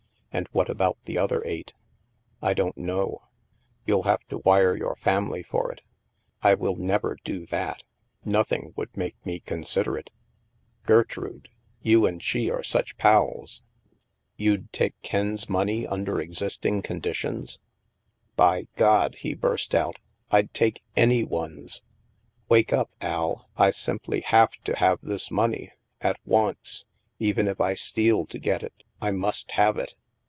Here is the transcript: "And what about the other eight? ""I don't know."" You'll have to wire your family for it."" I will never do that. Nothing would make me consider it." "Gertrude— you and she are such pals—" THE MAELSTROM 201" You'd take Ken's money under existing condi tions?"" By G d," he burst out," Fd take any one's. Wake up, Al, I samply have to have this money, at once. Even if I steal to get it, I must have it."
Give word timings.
"And 0.41 0.47
what 0.53 0.69
about 0.69 0.97
the 1.03 1.17
other 1.17 1.43
eight? 1.43 1.73
""I 2.41 2.53
don't 2.53 2.77
know."" 2.77 3.23
You'll 3.85 4.03
have 4.03 4.25
to 4.29 4.37
wire 4.37 4.77
your 4.77 4.95
family 4.95 5.43
for 5.43 5.69
it."" 5.73 5.81
I 6.41 6.53
will 6.53 6.77
never 6.77 7.17
do 7.25 7.45
that. 7.47 7.83
Nothing 8.23 8.71
would 8.77 8.95
make 8.95 9.17
me 9.25 9.41
consider 9.41 9.97
it." 9.97 10.09
"Gertrude— 10.85 11.49
you 11.83 12.05
and 12.05 12.23
she 12.23 12.49
are 12.49 12.63
such 12.63 12.95
pals—" 12.95 13.61
THE 13.61 13.65
MAELSTROM 13.65 14.37
201" 14.37 14.37
You'd 14.47 14.71
take 14.71 15.01
Ken's 15.01 15.49
money 15.49 15.85
under 15.85 16.21
existing 16.21 16.81
condi 16.81 17.13
tions?"" 17.13 17.59
By 18.37 18.67
G 18.77 19.09
d," 19.11 19.17
he 19.19 19.33
burst 19.33 19.75
out," 19.75 19.97
Fd 20.31 20.53
take 20.53 20.81
any 20.95 21.25
one's. 21.25 21.83
Wake 22.47 22.71
up, 22.71 22.89
Al, 23.01 23.49
I 23.57 23.71
samply 23.71 24.23
have 24.23 24.53
to 24.63 24.77
have 24.77 25.01
this 25.01 25.29
money, 25.29 25.73
at 25.99 26.17
once. 26.23 26.85
Even 27.19 27.49
if 27.49 27.59
I 27.59 27.73
steal 27.73 28.25
to 28.27 28.39
get 28.39 28.63
it, 28.63 28.83
I 29.01 29.11
must 29.11 29.51
have 29.51 29.75
it." 29.77 29.95